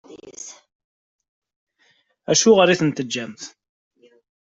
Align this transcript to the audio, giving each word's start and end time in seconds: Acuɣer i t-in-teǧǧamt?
Acuɣer 2.31 2.67
i 2.69 2.75
t-in-teǧǧamt? 2.79 3.43